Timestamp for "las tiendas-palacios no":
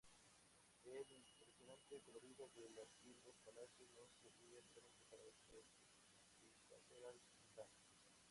2.71-4.09